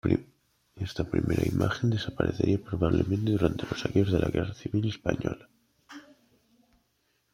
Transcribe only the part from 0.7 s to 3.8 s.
Esta primera imagen desaparecería probablemente durante